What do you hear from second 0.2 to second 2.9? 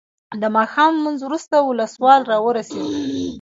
د ماښام لمونځ وروسته ولسوال راورسېد.